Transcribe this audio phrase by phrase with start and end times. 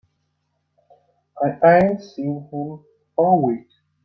[1.39, 2.83] I ain't seen him for
[3.19, 3.69] a week.